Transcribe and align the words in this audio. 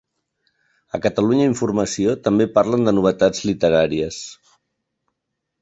A 0.97 0.99
Catalunya 1.03 1.45
Informació 1.49 2.15
també 2.29 2.49
parlen 2.57 2.89
de 2.89 2.97
novetats 3.01 3.47
literàries. 3.51 4.19